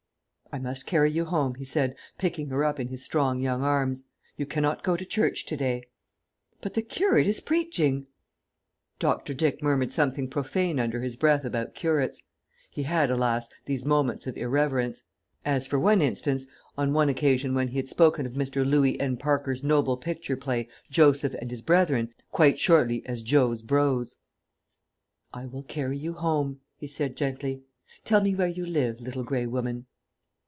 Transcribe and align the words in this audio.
"I 0.53 0.59
must 0.59 0.85
carry 0.85 1.09
you 1.09 1.23
home," 1.23 1.55
he 1.55 1.63
said, 1.63 1.95
picking 2.17 2.49
her 2.49 2.65
up 2.65 2.77
in 2.77 2.89
his 2.89 3.01
strong 3.01 3.39
young 3.39 3.61
arms; 3.61 4.03
"you 4.35 4.45
cannot 4.45 4.83
go 4.83 4.97
to 4.97 5.05
church 5.05 5.45
to 5.45 5.55
day." 5.55 5.87
"But 6.59 6.73
the 6.73 6.81
curate 6.81 7.25
is 7.25 7.39
preaching!" 7.39 8.07
Dr. 8.99 9.33
Dick 9.33 9.63
murmured 9.63 9.93
something 9.93 10.27
profane 10.29 10.77
under 10.77 10.99
his 11.01 11.15
breath 11.15 11.45
about 11.45 11.73
curates. 11.73 12.21
He 12.69 12.83
had, 12.83 13.09
alas! 13.09 13.47
these 13.65 13.85
moments 13.85 14.27
of 14.27 14.35
irreverence; 14.35 15.03
as, 15.45 15.67
for 15.67 15.89
instance, 15.89 16.47
on 16.77 16.91
one 16.91 17.07
occasion 17.07 17.55
when 17.55 17.69
he 17.69 17.77
had 17.77 17.87
spoken 17.87 18.25
of 18.25 18.33
Mr. 18.33 18.69
Louis 18.69 18.99
N. 18.99 19.15
Parker's 19.15 19.63
noble 19.63 19.95
picture 19.95 20.35
play, 20.35 20.67
"Joseph 20.89 21.33
and 21.35 21.49
his 21.49 21.61
Brethren," 21.61 22.13
quite 22.33 22.59
shortly 22.59 23.05
as 23.05 23.23
"Jos. 23.23 23.61
Bros." 23.61 24.17
"I 25.33 25.45
will 25.45 25.63
carry 25.63 25.97
you 25.97 26.11
home," 26.11 26.59
he 26.75 26.87
said 26.87 27.15
gently. 27.15 27.63
"Tell 28.03 28.19
me 28.21 28.35
where 28.35 28.47
you 28.49 28.65
live, 28.65 28.99
Little 28.99 29.23
Grey 29.23 29.47
Woman." 29.47 29.85